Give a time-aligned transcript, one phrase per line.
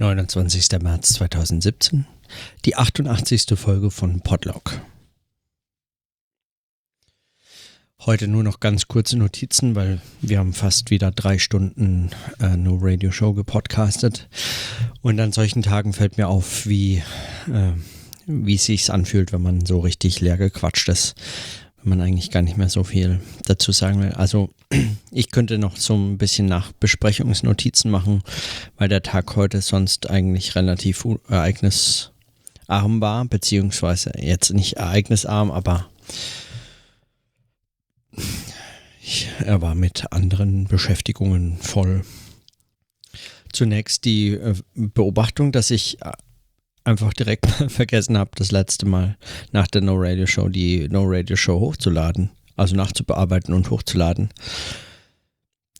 [0.00, 0.80] 29.
[0.80, 2.06] März 2017,
[2.64, 3.48] die 88.
[3.54, 4.80] Folge von Podlog.
[8.06, 12.78] Heute nur noch ganz kurze Notizen, weil wir haben fast wieder drei Stunden äh, No
[12.80, 14.30] Radio Show gepodcastet.
[15.02, 17.02] Und an solchen Tagen fällt mir auf, wie,
[17.52, 17.72] äh,
[18.24, 21.14] wie es sich anfühlt, wenn man so richtig leer gequatscht ist
[21.82, 24.12] man eigentlich gar nicht mehr so viel dazu sagen will.
[24.12, 24.50] Also
[25.10, 28.22] ich könnte noch so ein bisschen nach Besprechungsnotizen machen,
[28.76, 32.10] weil der Tag heute sonst eigentlich relativ ereignisarm
[33.00, 35.88] war, beziehungsweise jetzt nicht ereignisarm, aber
[39.44, 42.04] er war mit anderen Beschäftigungen voll.
[43.52, 45.98] Zunächst die äh, Beobachtung, dass ich
[46.84, 49.16] einfach direkt vergessen habe, das letzte Mal
[49.52, 54.30] nach der No Radio Show die No Radio Show hochzuladen, also nachzubearbeiten und hochzuladen.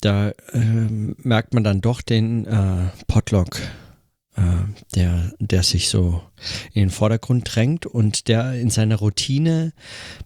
[0.00, 3.60] Da äh, merkt man dann doch den äh, Podlog,
[4.36, 4.42] äh,
[4.94, 6.22] der, der sich so
[6.72, 9.72] in den Vordergrund drängt und der in seiner Routine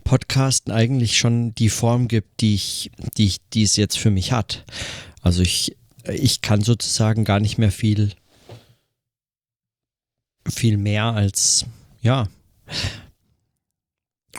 [0.04, 4.30] Podcasten eigentlich schon die Form gibt, die ich, die ich, die es jetzt für mich
[4.30, 4.64] hat.
[5.22, 8.12] Also ich, ich kann sozusagen gar nicht mehr viel
[10.48, 11.66] viel mehr als,
[12.00, 12.26] ja,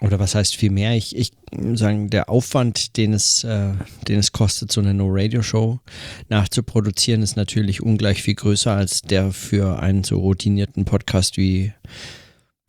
[0.01, 0.95] oder was heißt viel mehr?
[0.95, 1.31] Ich, ich
[1.73, 3.73] sagen, der Aufwand, den es, äh,
[4.07, 5.79] den es kostet, so eine No-Radio-Show
[6.27, 11.73] nachzuproduzieren, ist natürlich ungleich viel größer als der für einen so routinierten Podcast wie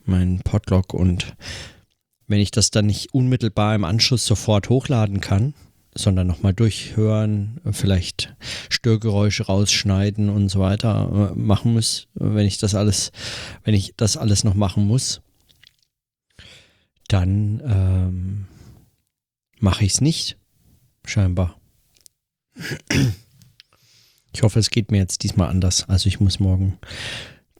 [0.04, 0.94] mein Podlog.
[0.94, 1.34] Und
[2.28, 5.54] wenn ich das dann nicht unmittelbar im Anschluss sofort hochladen kann,
[5.96, 8.34] sondern nochmal durchhören, vielleicht
[8.68, 13.12] Störgeräusche rausschneiden und so weiter äh, machen muss, wenn ich das alles,
[13.64, 15.20] wenn ich das alles noch machen muss,
[17.08, 18.46] dann ähm,
[19.58, 20.38] mache ich es nicht,
[21.04, 21.56] scheinbar.
[24.32, 25.88] Ich hoffe, es geht mir jetzt diesmal anders.
[25.88, 26.78] Also ich muss morgen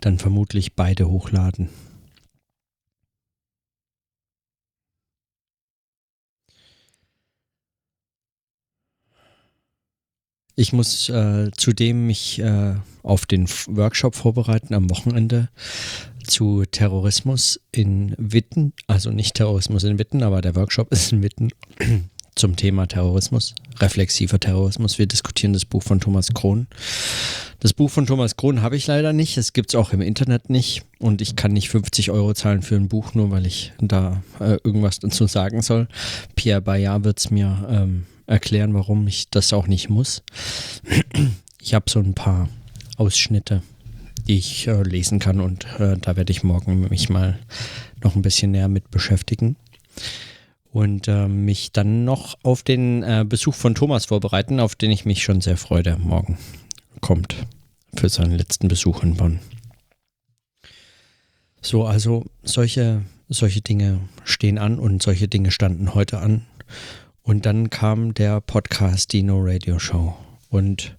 [0.01, 1.71] dann vermutlich beide hochladen.
[10.59, 15.51] Ich muss äh, zudem mich äh, auf den Workshop vorbereiten am Wochenende
[16.27, 18.73] zu Terrorismus in Witten.
[18.87, 21.51] Also nicht Terrorismus in Witten, aber der Workshop ist in Witten
[22.35, 24.99] zum Thema Terrorismus, reflexiver Terrorismus.
[24.99, 26.69] Wir diskutieren das Buch von Thomas Krohn.
[27.61, 29.37] Das Buch von Thomas Krohn habe ich leider nicht.
[29.37, 30.85] Es gibt es auch im Internet nicht.
[30.99, 34.57] Und ich kann nicht 50 Euro zahlen für ein Buch, nur weil ich da äh,
[34.65, 35.87] irgendwas dazu sagen soll.
[36.35, 40.23] Pierre Bayard wird es mir ähm, erklären, warum ich das auch nicht muss.
[41.61, 42.49] Ich habe so ein paar
[42.97, 43.63] Ausschnitte,
[44.27, 47.39] die ich äh, lesen kann und äh, da werde ich morgen mich mal
[48.03, 49.57] noch ein bisschen näher mit beschäftigen
[50.73, 55.05] und äh, mich dann noch auf den äh, Besuch von Thomas vorbereiten, auf den ich
[55.05, 56.39] mich schon sehr freue, der morgen
[57.01, 57.47] kommt
[57.95, 59.41] für seinen letzten Besuch in Bonn.
[61.63, 66.47] So, also solche, solche Dinge stehen an und solche Dinge standen heute an.
[67.27, 70.17] Und dann kam der Podcast Dino Radio Show.
[70.49, 70.97] Und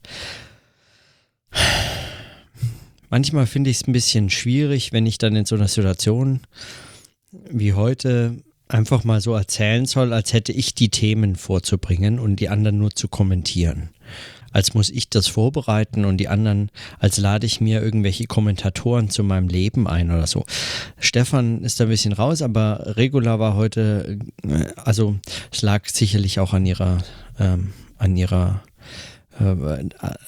[3.09, 6.41] manchmal finde ich es ein bisschen schwierig, wenn ich dann in so einer Situation
[7.31, 12.49] wie heute einfach mal so erzählen soll, als hätte ich die Themen vorzubringen und die
[12.49, 13.91] anderen nur zu kommentieren
[14.51, 16.69] als muss ich das vorbereiten und die anderen,
[16.99, 20.45] als lade ich mir irgendwelche Kommentatoren zu meinem Leben ein oder so.
[20.99, 25.15] Stefan ist da ein bisschen raus, aber Regula war heute, äh, also
[25.51, 26.99] es lag sicherlich auch an ihrer,
[27.39, 28.63] ähm, an ihrer,
[29.39, 29.55] äh,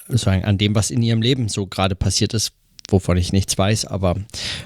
[0.09, 2.53] sagen, an dem, was in ihrem Leben so gerade passiert ist,
[2.91, 4.15] wovon ich nichts weiß, aber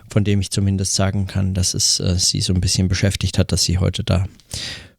[0.09, 3.51] von dem ich zumindest sagen kann, dass es äh, sie so ein bisschen beschäftigt hat,
[3.51, 4.25] dass sie heute da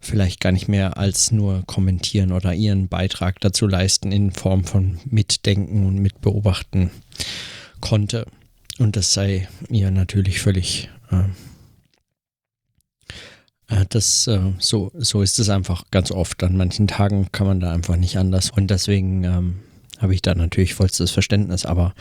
[0.04, 4.98] vielleicht gar nicht mehr als nur kommentieren oder ihren Beitrag dazu leisten in Form von
[5.06, 6.90] Mitdenken und Mitbeobachten
[7.80, 8.26] konnte.
[8.78, 10.90] Und das sei ihr natürlich völlig.
[11.10, 11.24] Äh,
[13.68, 16.42] äh, das, äh, so, so ist es einfach ganz oft.
[16.42, 18.50] An manchen Tagen kann man da einfach nicht anders.
[18.50, 19.60] Und deswegen ähm,
[19.98, 21.64] habe ich da natürlich vollstes Verständnis.
[21.64, 21.94] Aber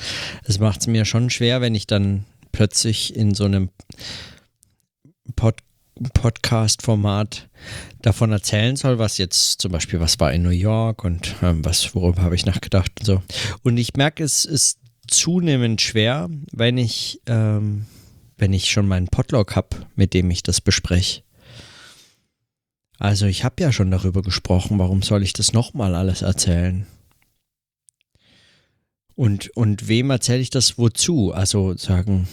[0.44, 3.69] es macht es mir schon schwer, wenn ich dann plötzlich in so einem
[5.36, 5.73] Podcast
[6.13, 7.50] Podcast-Format
[8.01, 11.95] davon erzählen soll, was jetzt zum Beispiel, was war in New York und ähm, was,
[11.95, 13.24] worüber habe ich nachgedacht und so.
[13.63, 17.86] Und ich merke, es ist zunehmend schwer, wenn ich, ähm,
[18.38, 21.22] wenn ich schon meinen Podlog habe, mit dem ich das bespreche.
[23.00, 26.88] Also ich habe ja schon darüber gesprochen, warum soll ich das nochmal alles erzählen?
[29.16, 31.31] Und, und wem erzähle ich das wozu?
[31.34, 32.28] Also sagen,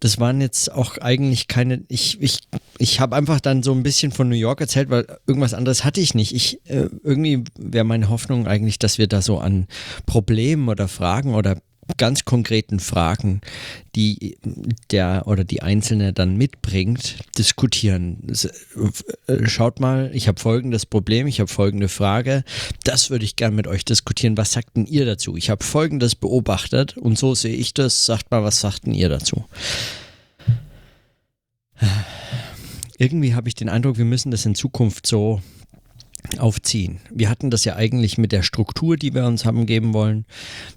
[0.00, 1.82] das waren jetzt auch eigentlich keine.
[1.88, 2.40] Ich, ich,
[2.78, 6.00] ich habe einfach dann so ein bisschen von New York erzählt, weil irgendwas anderes hatte
[6.00, 6.34] ich nicht.
[6.34, 9.66] Ich, äh, irgendwie wäre meine Hoffnung eigentlich, dass wir da so an
[10.06, 11.56] Problemen oder Fragen oder
[11.96, 13.40] ganz konkreten Fragen,
[13.94, 14.36] die
[14.90, 18.32] der oder die Einzelne dann mitbringt, diskutieren.
[19.26, 22.44] Äh, schaut mal, ich habe folgendes Problem, ich habe folgende Frage,
[22.84, 24.36] das würde ich gerne mit euch diskutieren.
[24.36, 25.36] Was sagt denn ihr dazu?
[25.36, 28.06] Ich habe folgendes beobachtet und so sehe ich das.
[28.06, 29.44] Sagt mal, was sagt denn ihr dazu?
[32.98, 35.42] Irgendwie habe ich den Eindruck, wir müssen das in Zukunft so
[36.38, 37.00] aufziehen.
[37.10, 40.24] Wir hatten das ja eigentlich mit der Struktur, die wir uns haben geben wollen,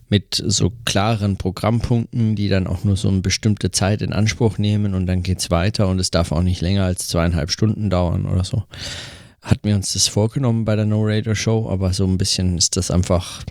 [0.10, 4.94] mit so klaren Programmpunkten, die dann auch nur so eine bestimmte Zeit in Anspruch nehmen
[4.94, 8.26] und dann geht es weiter und es darf auch nicht länger als zweieinhalb Stunden dauern
[8.26, 8.64] oder so.
[9.42, 12.76] Hatten wir uns das vorgenommen bei der No Radio Show, aber so ein bisschen ist
[12.76, 13.44] das einfach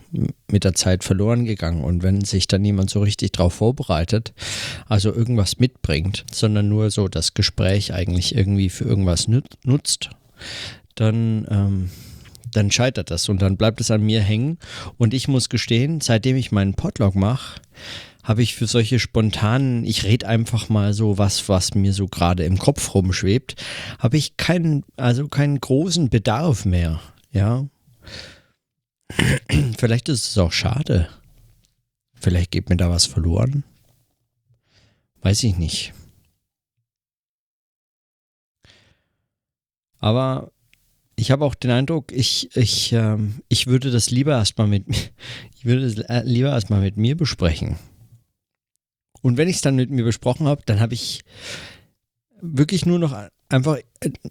[0.50, 1.82] mit der Zeit verloren gegangen.
[1.82, 4.34] Und wenn sich dann niemand so richtig drauf vorbereitet,
[4.86, 10.10] also irgendwas mitbringt, sondern nur so das Gespräch eigentlich irgendwie für irgendwas nutzt,
[11.00, 11.90] dann, ähm,
[12.52, 14.58] dann scheitert das und dann bleibt es an mir hängen.
[14.96, 17.60] Und ich muss gestehen, seitdem ich meinen Podlog mache,
[18.22, 22.44] habe ich für solche spontanen, ich rede einfach mal so was, was mir so gerade
[22.44, 23.56] im Kopf rumschwebt,
[23.98, 27.00] habe ich keinen, also keinen großen Bedarf mehr.
[27.32, 27.66] Ja.
[29.78, 31.08] Vielleicht ist es auch schade.
[32.14, 33.64] Vielleicht geht mir da was verloren.
[35.22, 35.94] Weiß ich nicht.
[40.00, 40.52] Aber
[41.18, 44.84] ich habe auch den Eindruck, ich, ich, ähm, ich würde das lieber erstmal mit
[45.56, 47.76] ich würde es äh, lieber erstmal mit mir besprechen.
[49.20, 51.22] Und wenn ich es dann mit mir besprochen habe, dann habe ich
[52.40, 53.16] wirklich nur noch
[53.48, 53.78] einfach,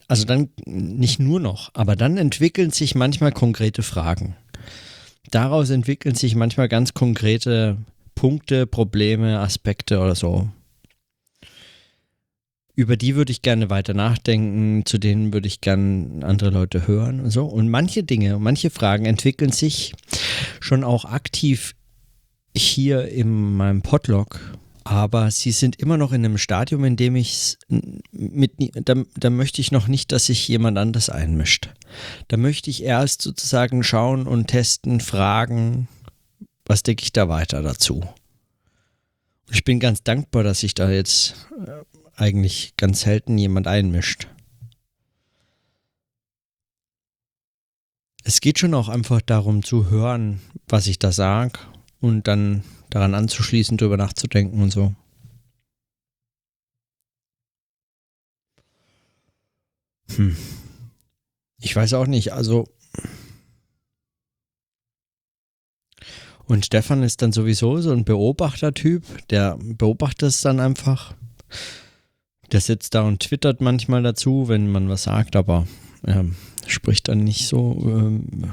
[0.07, 4.37] also dann nicht nur noch, aber dann entwickeln sich manchmal konkrete Fragen.
[5.29, 7.77] Daraus entwickeln sich manchmal ganz konkrete
[8.15, 10.49] Punkte, Probleme, Aspekte oder so
[12.77, 17.19] über die würde ich gerne weiter nachdenken, zu denen würde ich gerne andere Leute hören
[17.19, 17.45] und so.
[17.45, 19.93] Und manche Dinge, manche Fragen entwickeln sich
[20.59, 21.73] schon auch aktiv
[22.55, 27.57] hier in meinem Podlog, aber sie sind immer noch in einem Stadium, in dem ich
[28.11, 31.71] mit, da, da möchte ich noch nicht, dass sich jemand anders einmischt.
[32.27, 35.87] Da möchte ich erst sozusagen schauen und testen, fragen,
[36.63, 38.03] was denke ich da weiter dazu.
[39.49, 41.81] Ich bin ganz dankbar, dass ich da jetzt äh,
[42.17, 44.27] eigentlich ganz selten jemand einmischt.
[48.23, 51.59] Es geht schon auch einfach darum zu hören, was ich da sage
[52.01, 54.93] und dann daran anzuschließen, darüber nachzudenken und so.
[60.15, 60.35] Hm.
[61.59, 62.67] Ich weiß auch nicht, also.
[66.45, 71.13] Und Stefan ist dann sowieso so ein Beobachtertyp, der beobachtet es dann einfach.
[72.51, 75.67] Der sitzt da und twittert manchmal dazu, wenn man was sagt, aber
[76.05, 76.35] ähm,
[76.65, 77.77] spricht dann nicht so.
[77.85, 78.51] Ähm,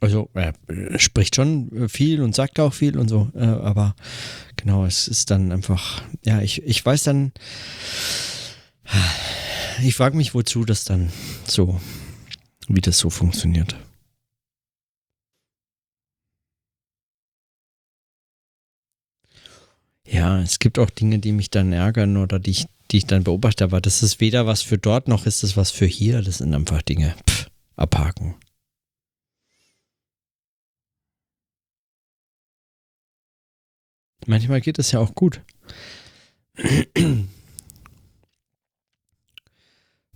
[0.00, 0.54] also er
[0.98, 3.96] spricht schon viel und sagt auch viel und so, äh, aber
[4.56, 7.32] genau, es ist dann einfach, ja, ich, ich weiß dann,
[9.82, 11.10] ich frage mich, wozu das dann
[11.44, 11.80] so,
[12.68, 13.76] wie das so funktioniert.
[20.06, 23.24] Ja, es gibt auch Dinge, die mich dann ärgern oder die ich, die ich dann
[23.24, 26.22] beobachte, aber das ist weder was für dort noch ist es was für hier.
[26.22, 27.14] Das sind einfach Dinge.
[27.28, 28.36] Pff, abhaken.
[34.26, 35.40] Manchmal geht es ja auch gut.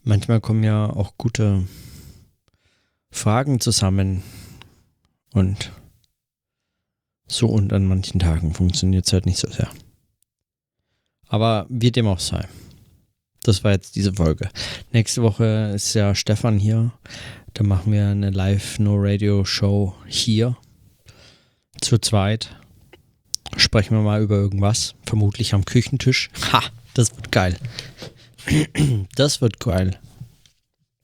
[0.02, 1.66] Manchmal kommen ja auch gute
[3.10, 4.22] Fragen zusammen
[5.32, 5.70] und
[7.36, 9.70] so und an manchen Tagen funktioniert es halt nicht so sehr.
[11.28, 12.46] Aber wie dem auch sei.
[13.42, 14.50] Das war jetzt diese Folge.
[14.92, 16.92] Nächste Woche ist ja Stefan hier.
[17.54, 20.56] Da machen wir eine Live-No-Radio-Show hier.
[21.80, 22.56] Zu zweit.
[23.56, 24.94] Sprechen wir mal über irgendwas.
[25.06, 26.30] Vermutlich am Küchentisch.
[26.52, 26.62] Ha,
[26.94, 27.56] das wird geil.
[29.14, 29.98] Das wird geil.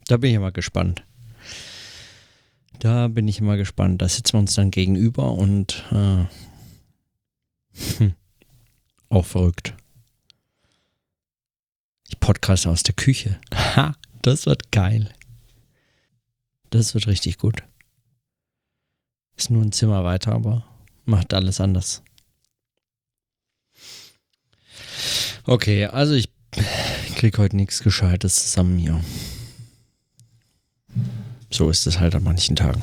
[0.08, 1.05] Da bin ich mal gespannt.
[2.86, 4.00] Da bin ich immer gespannt.
[4.00, 6.24] Da sitzen wir uns dann gegenüber und äh,
[7.98, 8.14] hm,
[9.08, 9.74] auch verrückt.
[12.06, 13.40] Ich podcast aus der Küche.
[13.52, 15.12] Ha, das wird geil.
[16.70, 17.64] Das wird richtig gut.
[19.34, 20.64] Ist nur ein Zimmer weiter, aber
[21.06, 22.04] macht alles anders.
[25.42, 26.28] Okay, also ich
[27.16, 29.00] krieg heute nichts Gescheites zusammen hier.
[31.56, 32.82] So ist es halt an manchen Tagen.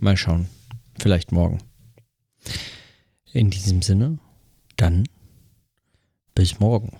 [0.00, 0.48] Mal schauen.
[0.98, 1.58] Vielleicht morgen.
[3.34, 4.18] In diesem Sinne,
[4.78, 5.06] dann
[6.34, 6.96] bis morgen.